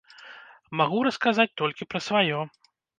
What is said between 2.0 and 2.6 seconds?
сваё.